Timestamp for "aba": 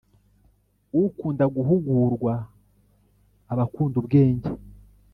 3.51-3.63